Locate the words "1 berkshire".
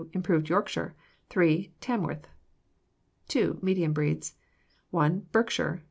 4.89-5.79